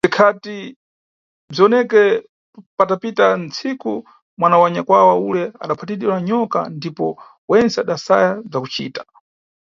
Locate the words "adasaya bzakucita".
7.81-9.01